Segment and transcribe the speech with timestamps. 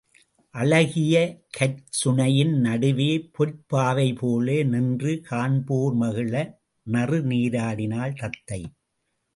[0.55, 1.15] அழகிய
[1.57, 6.33] கற்சுனையின் நடுவே பொற்பாவைபோல நின்று, காண்போர் மகிழ
[6.87, 8.61] நறுநீராடினாள் தத்தை.